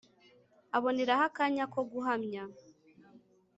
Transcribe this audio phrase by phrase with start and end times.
[0.77, 2.43] aboneraho akanya ko guhamya